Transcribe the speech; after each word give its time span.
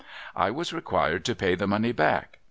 I 0.35 0.49
was 0.49 0.73
required 0.73 1.23
to 1.25 1.35
pay 1.35 1.53
the 1.53 1.67
money 1.67 1.91
back. 1.91 2.39